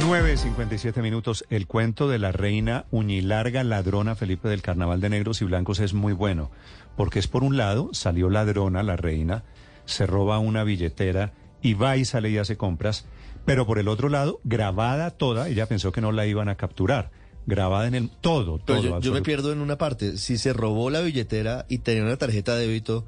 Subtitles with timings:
[0.00, 1.44] 9.57 minutos.
[1.50, 5.92] El cuento de la reina uñilarga ladrona Felipe del Carnaval de Negros y Blancos es
[5.92, 6.50] muy bueno,
[6.96, 9.44] porque es por un lado, salió ladrona la reina,
[9.84, 13.04] se roba una billetera y va y sale y hace compras,
[13.44, 17.10] pero por el otro lado, grabada toda, ella pensó que no la iban a capturar,
[17.44, 18.80] grabada en el todo, todo.
[18.80, 20.16] Pero yo, yo me pierdo en una parte.
[20.16, 23.04] Si se robó la billetera y tenía una tarjeta de débito,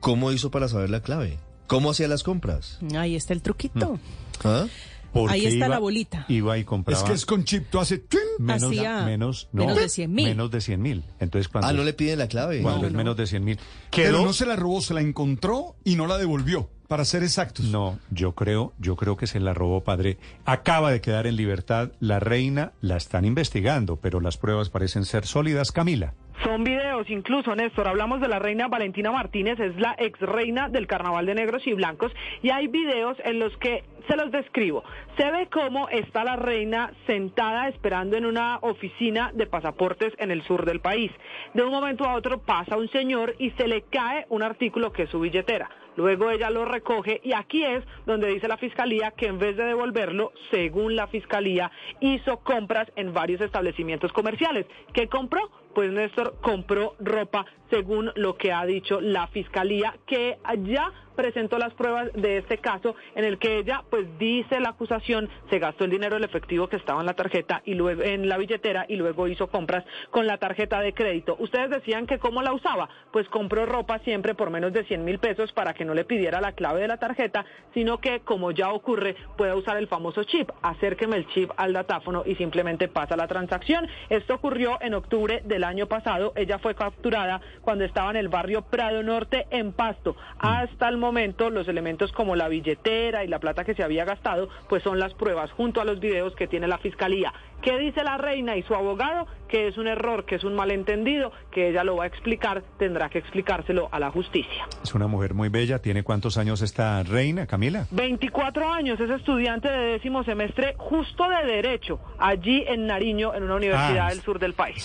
[0.00, 1.38] ¿cómo hizo para saber la clave?
[1.68, 2.80] ¿Cómo hacía las compras?
[2.96, 4.00] Ahí está el truquito.
[4.42, 4.66] ¿Ah?
[5.12, 6.24] Porque Ahí está iba- la bolita.
[6.28, 8.00] Iba y compraba Es que es con chip, tú haces...
[8.38, 10.24] menos, Hacía menos, no, menos de 100 mil.
[10.26, 11.04] Menos de 100 mil.
[11.18, 12.62] Entonces, cuando, Ah, no le piden la clave.
[12.62, 12.96] cuando No, es no.
[12.98, 13.58] menos de 100 mil.
[13.94, 17.66] Pero no se la robó, se la encontró y no la devolvió, para ser exactos.
[17.66, 20.18] No, yo creo, yo creo que se la robó padre.
[20.44, 25.26] Acaba de quedar en libertad la reina, la están investigando, pero las pruebas parecen ser
[25.26, 25.72] sólidas.
[25.72, 26.14] Camila.
[26.44, 30.86] Son videos, incluso Néstor, hablamos de la reina Valentina Martínez, es la ex reina del
[30.86, 34.82] Carnaval de Negros y Blancos, y hay videos en los que se los describo.
[35.18, 40.42] Se ve cómo está la reina sentada esperando en una oficina de pasaportes en el
[40.44, 41.12] sur del país.
[41.52, 45.02] De un momento a otro pasa un señor y se le cae un artículo que
[45.02, 45.68] es su billetera.
[45.96, 49.64] Luego ella lo recoge y aquí es donde dice la fiscalía que en vez de
[49.64, 54.64] devolverlo, según la fiscalía, hizo compras en varios establecimientos comerciales.
[54.94, 55.59] ¿Qué compró?
[55.74, 61.74] Pues Néstor compró ropa según lo que ha dicho la fiscalía, que ya presentó las
[61.74, 65.90] pruebas de este caso en el que ella, pues dice la acusación, se gastó el
[65.90, 69.28] dinero del efectivo que estaba en la tarjeta y luego en la billetera y luego
[69.28, 71.36] hizo compras con la tarjeta de crédito.
[71.38, 75.18] Ustedes decían que cómo la usaba, pues compró ropa siempre por menos de 100 mil
[75.18, 78.72] pesos para que no le pidiera la clave de la tarjeta, sino que como ya
[78.72, 80.48] ocurre, pueda usar el famoso chip.
[80.62, 83.86] Acérqueme el chip al datáfono y simplemente pasa la transacción.
[84.08, 86.32] Esto ocurrió en octubre del año pasado.
[86.34, 90.16] Ella fue capturada cuando estaba en el barrio Prado Norte en Pasto.
[90.38, 94.48] Hasta el momento, los elementos como la billetera y la plata que se había gastado,
[94.68, 97.32] pues son las pruebas junto a los videos que tiene la fiscalía.
[97.62, 99.26] ¿Qué dice la reina y su abogado?
[99.48, 103.10] Que es un error, que es un malentendido, que ella lo va a explicar, tendrá
[103.10, 104.66] que explicárselo a la justicia.
[104.82, 105.80] Es una mujer muy bella.
[105.80, 107.86] ¿Tiene cuántos años esta reina, Camila?
[107.90, 113.56] 24 años, es estudiante de décimo semestre justo de Derecho, allí en Nariño, en una
[113.56, 114.82] universidad Ah, del sur del país.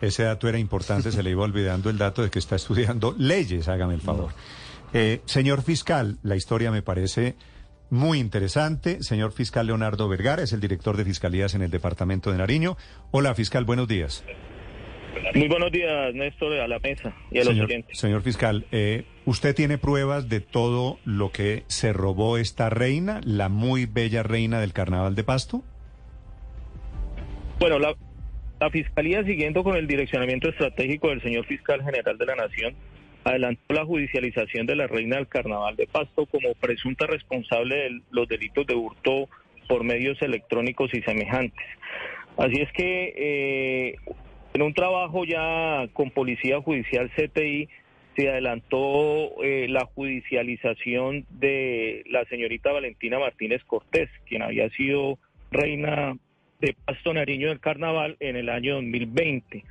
[0.00, 3.68] Ese dato era importante, se le iba olvidando el dato de que está estudiando leyes,
[3.68, 4.30] hágame el favor.
[4.92, 7.34] Eh, señor fiscal, la historia me parece
[7.90, 9.02] muy interesante.
[9.02, 12.76] Señor fiscal Leonardo Vergara es el director de fiscalías en el departamento de Nariño.
[13.10, 14.24] Hola, fiscal, buenos días.
[15.34, 17.98] Muy buenos días, Néstor, a la mesa y a los Señor, oyentes.
[17.98, 23.48] señor fiscal, eh, ¿usted tiene pruebas de todo lo que se robó esta reina, la
[23.48, 25.62] muy bella reina del carnaval de Pasto?
[27.58, 27.94] Bueno, la,
[28.60, 32.74] la Fiscalía, siguiendo con el direccionamiento estratégico del señor fiscal general de la Nación,
[33.26, 38.28] adelantó la judicialización de la reina del Carnaval de Pasto como presunta responsable de los
[38.28, 39.28] delitos de hurto
[39.68, 41.66] por medios electrónicos y semejantes.
[42.36, 43.96] Así es que eh,
[44.54, 47.68] en un trabajo ya con Policía Judicial CTI
[48.14, 55.18] se adelantó eh, la judicialización de la señorita Valentina Martínez Cortés, quien había sido
[55.50, 56.16] reina
[56.60, 59.64] de Pasto Nariño del Carnaval en el año 2020.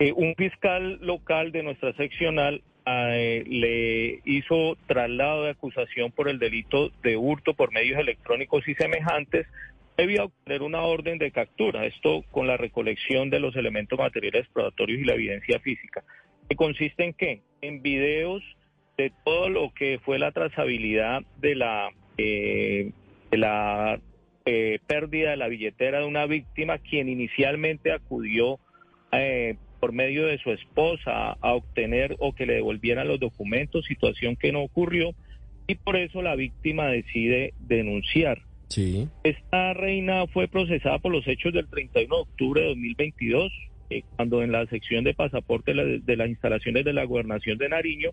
[0.00, 6.90] Eh, un fiscal local de nuestra seccional le hizo traslado de acusación por el delito
[7.02, 9.46] de hurto por medios electrónicos y semejantes,
[9.96, 15.00] debía obtener una orden de captura, esto con la recolección de los elementos materiales probatorios
[15.00, 16.02] y la evidencia física.
[16.48, 17.42] ¿Que consiste en qué?
[17.60, 18.42] En videos
[18.96, 22.92] de todo lo que fue la trazabilidad de la, eh,
[23.30, 24.00] de la
[24.46, 28.58] eh, pérdida de la billetera de una víctima quien inicialmente acudió
[29.12, 34.36] eh, por medio de su esposa a obtener o que le devolvieran los documentos, situación
[34.36, 35.12] que no ocurrió
[35.66, 38.42] y por eso la víctima decide denunciar.
[38.68, 39.08] Sí.
[39.24, 43.52] Esta reina fue procesada por los hechos del 31 de octubre de 2022,
[43.90, 47.58] eh, cuando en la sección de pasaporte de, la- de las instalaciones de la gobernación
[47.58, 48.10] de Nariño,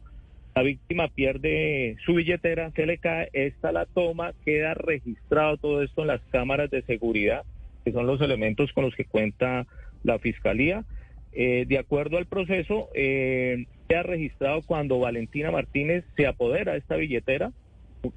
[0.56, 6.02] la víctima pierde su billetera, se le cae, esta la toma, queda registrado todo esto
[6.02, 7.44] en las cámaras de seguridad,
[7.86, 9.68] que son los elementos con los que cuenta
[10.04, 10.84] la fiscalía.
[11.40, 16.96] Eh, de acuerdo al proceso, eh, queda registrado cuando Valentina Martínez se apodera de esta
[16.96, 17.52] billetera,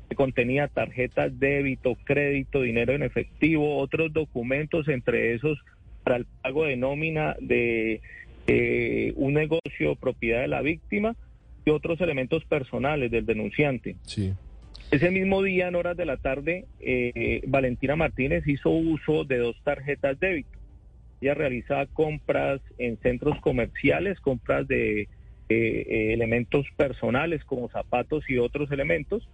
[0.09, 5.59] que contenía tarjetas débito, crédito, dinero en efectivo, otros documentos, entre esos
[6.03, 8.01] para el pago de nómina de
[8.47, 11.15] eh, un negocio propiedad de la víctima
[11.67, 13.97] y otros elementos personales del denunciante.
[14.07, 14.33] Sí.
[14.91, 19.57] Ese mismo día, en horas de la tarde, eh, Valentina Martínez hizo uso de dos
[19.63, 20.60] tarjetas débito.
[21.21, 25.09] Ella realizaba compras en centros comerciales, compras de
[25.49, 29.29] eh, elementos personales como zapatos y otros elementos.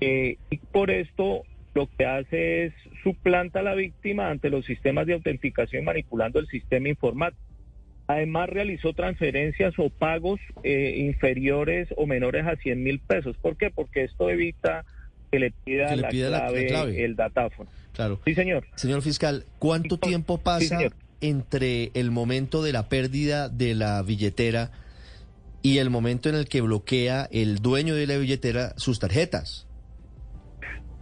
[0.00, 1.42] Eh, y por esto
[1.74, 6.46] lo que hace es suplanta a la víctima ante los sistemas de autenticación manipulando el
[6.48, 7.40] sistema informático.
[8.08, 13.36] Además realizó transferencias o pagos eh, inferiores o menores a 100 mil pesos.
[13.38, 13.70] ¿Por qué?
[13.70, 14.84] Porque esto evita
[15.30, 17.70] que le pida, Que le pida la- la clave, el datáfono.
[17.92, 18.20] Claro.
[18.24, 18.66] Sí, señor.
[18.74, 20.92] Señor fiscal, ¿cuánto Sí, tiempo sí, pasa señor.
[21.22, 24.70] Entre el momento de la pérdida de la billetera
[25.62, 29.66] y el momento en el que bloquea el dueño de la billetera sus tarjetas?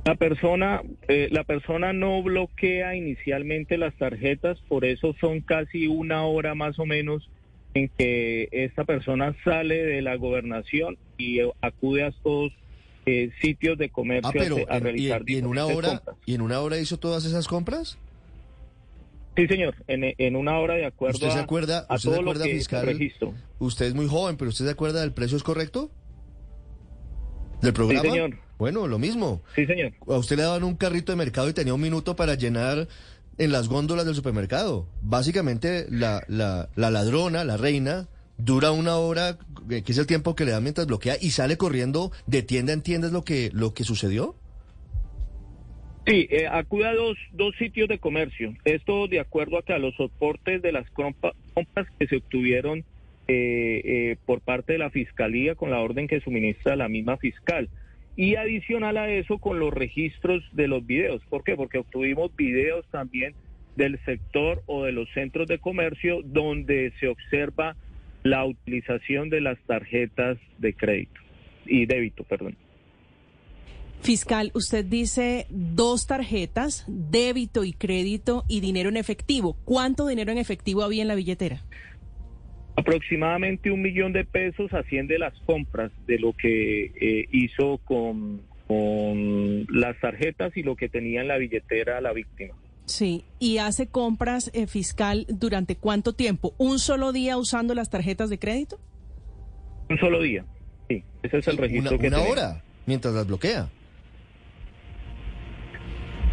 [0.05, 6.25] La persona, eh, la persona no bloquea inicialmente las tarjetas, por eso son casi una
[6.25, 7.29] hora más o menos
[7.75, 12.53] en que esta persona sale de la gobernación y eh, acude a estos
[13.07, 15.89] eh, sitios de comercio Ah, pero a, a en- y, realizar y en una hora
[15.99, 16.17] compras.
[16.27, 17.99] y en una hora hizo todas esas compras.
[19.41, 22.23] Sí, señor, en, en una hora de acuerdo ¿Usted se acuerda- a, usted se todo
[22.23, 22.85] lo que fiscal?
[22.87, 23.35] registro.
[23.59, 25.91] Usted es muy joven, pero ¿usted se acuerda del precio es correcto?
[27.63, 28.03] ¿Del programa?
[28.03, 28.39] señor.
[28.59, 29.43] Bueno, lo mismo.
[29.55, 29.93] Sí, señor.
[30.09, 32.89] A usted le daban un carrito de mercado y tenía un minuto para llenar
[33.39, 34.87] en las góndolas del supermercado.
[35.01, 39.39] Básicamente, la, la, la ladrona, la reina, dura una hora,
[39.71, 42.73] eh, que es el tiempo que le da mientras bloquea, y sale corriendo de tienda
[42.75, 44.35] en tienda, ¿es lo que, lo que sucedió?
[46.07, 48.55] Sí, eh, acude a dos, dos sitios de comercio.
[48.65, 52.85] Esto de acuerdo a que a los soportes de las compras que se obtuvieron
[53.29, 57.69] eh, eh, por parte de la Fiscalía con la orden que suministra la misma fiscal.
[58.17, 61.23] Y adicional a eso con los registros de los videos.
[61.29, 61.55] ¿Por qué?
[61.55, 63.35] Porque obtuvimos videos también
[63.77, 67.77] del sector o de los centros de comercio donde se observa
[68.23, 71.21] la utilización de las tarjetas de crédito
[71.67, 72.57] y débito, perdón.
[74.03, 79.57] Fiscal, usted dice dos tarjetas, débito y crédito y dinero en efectivo.
[79.65, 81.63] ¿Cuánto dinero en efectivo había en la billetera?
[82.77, 89.67] Aproximadamente un millón de pesos asciende las compras de lo que eh, hizo con, con
[89.69, 92.55] las tarjetas y lo que tenía en la billetera la víctima.
[92.87, 96.55] Sí, y hace compras eh, fiscal durante cuánto tiempo?
[96.57, 98.81] ¿Un solo día usando las tarjetas de crédito?
[99.91, 100.47] Un solo día.
[100.89, 103.69] Sí, ese es el registro una que una hora, mientras las bloquea.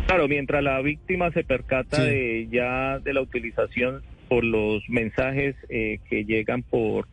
[0.08, 2.02] Claro, mientras la víctima se percata Sí.
[2.10, 7.08] de ya de la utilización por los mensajes eh, que llegan por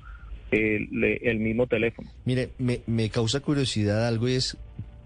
[0.51, 0.89] el,
[1.23, 2.09] el mismo teléfono.
[2.25, 4.57] Mire, me, me causa curiosidad algo y es,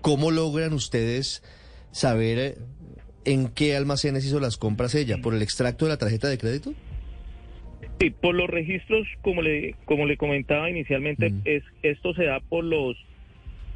[0.02, 1.42] ¿cómo logran ustedes
[1.90, 2.54] saber eh,
[3.24, 5.18] en qué almacenes hizo las compras ella?
[5.22, 6.74] ¿Por el extracto de la tarjeta de crédito?
[8.00, 11.40] Sí, por los registros, como le, como le comentaba inicialmente, Mm.
[11.46, 12.96] es esto se da por los,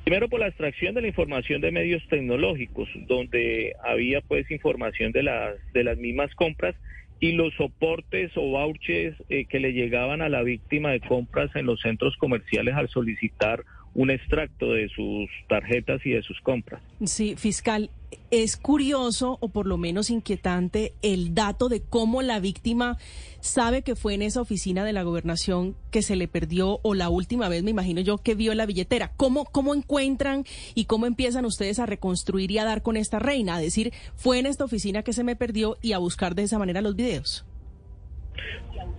[0.04, 5.22] primero por la extracción de la información de medios tecnológicos, donde había pues información de
[5.22, 6.74] las, de las mismas compras
[7.20, 11.66] y los soportes o vouchers eh, que le llegaban a la víctima de compras en
[11.66, 13.64] los centros comerciales al solicitar
[13.94, 16.82] un extracto de sus tarjetas y de sus compras.
[17.04, 17.90] Sí, fiscal,
[18.30, 22.98] es curioso o por lo menos inquietante el dato de cómo la víctima
[23.40, 27.08] sabe que fue en esa oficina de la gobernación que se le perdió o la
[27.08, 29.12] última vez, me imagino yo, que vio la billetera.
[29.16, 33.56] ¿Cómo, cómo encuentran y cómo empiezan ustedes a reconstruir y a dar con esta reina?
[33.56, 36.58] A decir, fue en esta oficina que se me perdió y a buscar de esa
[36.58, 37.44] manera los videos.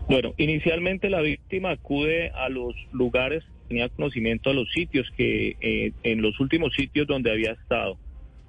[0.07, 5.93] Bueno, inicialmente la víctima acude a los lugares, tenía conocimiento de los sitios que eh,
[6.03, 7.97] en los últimos sitios donde había estado.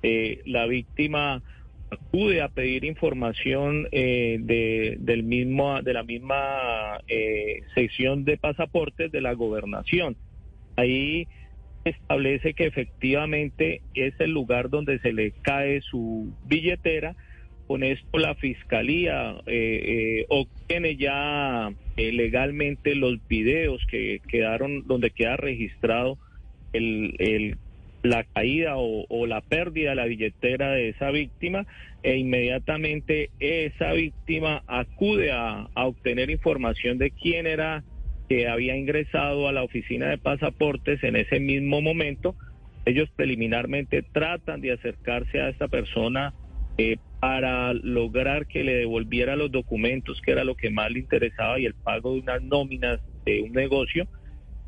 [0.07, 1.43] Eh, la víctima
[1.91, 9.11] acude a pedir información eh, de, del mismo, de la misma eh, sección de pasaportes
[9.11, 10.15] de la gobernación.
[10.77, 11.27] Ahí
[11.87, 17.17] establece que efectivamente es el lugar donde se le cae su billetera.
[17.67, 19.81] Con esto la fiscalía eh,
[20.27, 26.19] eh, obtiene ya eh, legalmente los videos que quedaron, donde queda registrado
[26.75, 27.57] el, el-
[28.05, 31.67] la caída o, la pérdida de la billetera de esa víctima
[32.03, 37.83] e inmediatamente esa víctima acude a, a obtener información de quién era
[38.29, 42.37] que había ingresado a la oficina de pasaportes en ese mismo momento.
[42.85, 46.35] Ellos preliminarmente tratan de acercarse a esta persona
[46.77, 51.59] eh, para lograr que le devolviera los documentos, que era lo que más le interesaba,
[51.59, 54.07] y el pago de unas nóminas de un negocio.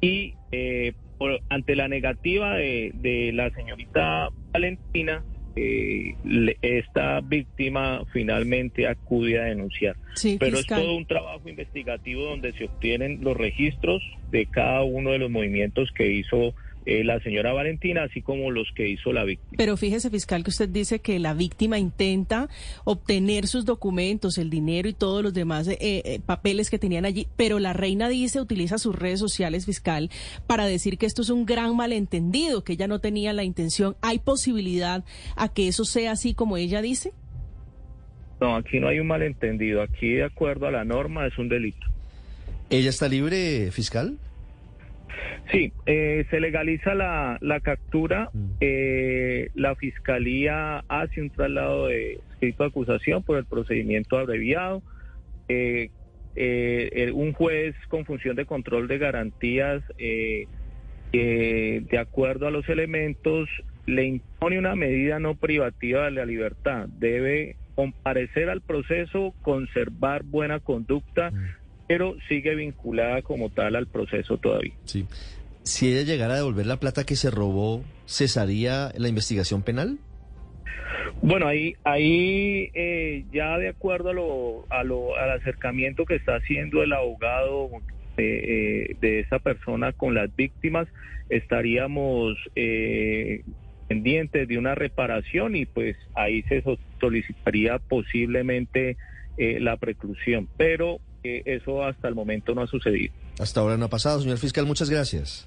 [0.00, 5.25] Y eh, por- ante la negativa de, de la señorita Valentina,
[5.57, 9.97] eh, le- esta víctima finalmente acude a denunciar.
[10.15, 10.79] Sí, Pero fiscal.
[10.79, 15.31] es todo un trabajo investigativo donde se obtienen los registros de cada uno de los
[15.31, 16.55] movimientos que hizo
[16.87, 19.52] eh, la señora Valentina, así como los que hizo la víctima.
[19.57, 22.49] Pero fíjese, fiscal, que usted dice que la víctima intenta
[22.85, 27.26] obtener sus documentos, el dinero y todos los demás eh, eh, papeles que tenían allí,
[27.37, 30.11] pero la reina dice, utiliza sus redes sociales, fiscal,
[30.47, 33.97] para decir que esto es un gran malentendido, que ella no tenía la intención.
[34.00, 37.12] ¿Hay posibilidad a que eso sea así como ella dice?
[38.40, 39.83] No, aquí no hay un malentendido.
[39.83, 41.87] Aquí, de acuerdo a la norma, es un delito.
[42.71, 44.19] ¿Ella está libre, fiscal?
[45.51, 48.31] Sí, eh, se legaliza la, la captura.
[48.61, 54.83] eh, la fiscalía hace un traslado de escrito de acusación por el procedimiento abreviado.
[55.49, 55.91] eh,
[56.35, 59.83] eh, un juez con función de control de garantías,
[61.13, 63.49] de acuerdo a los elementos,
[63.87, 66.89] le impone una medida no privativa de la libertad.
[66.99, 71.33] Debe comparecer al proceso, conservar buena conducta,
[71.88, 74.73] pero sigue vinculada como tal al proceso todavía.
[74.85, 75.07] Sí.
[75.62, 79.99] Si ella llegara a devolver la plata que se robó, ¿cesaría la investigación penal?
[81.23, 86.37] Bueno, ahí, ahí eh, ya de acuerdo a lo, a lo, al acercamiento que está
[86.37, 87.71] haciendo el abogado
[88.16, 90.88] eh, eh, de esa persona con las víctimas,
[91.31, 93.43] estaríamos eh,
[93.88, 98.97] pendientes de una reparación y pues ahí se so- solicitaría posiblemente
[99.37, 101.00] eh, la preclusión, pero
[101.45, 103.12] eso hasta el momento no ha sucedido.
[103.38, 104.66] Hasta ahora no ha pasado, señor fiscal.
[104.66, 105.47] Muchas gracias.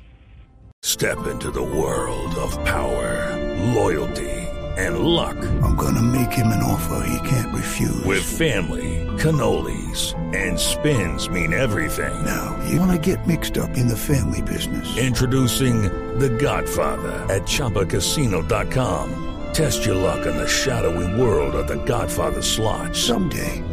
[0.81, 3.35] Step into the world of power,
[3.75, 4.29] loyalty,
[4.77, 5.35] and luck.
[5.61, 8.05] I'm gonna make him an offer he can't refuse.
[8.05, 12.13] With family, cannolis, and spins mean everything.
[12.23, 14.97] Now, you wanna get mixed up in the family business.
[14.97, 15.81] Introducing
[16.17, 19.25] The Godfather at ChumbaCasino.com.
[19.53, 22.95] Test your luck in the shadowy world of The Godfather slot.
[22.95, 23.61] Someday,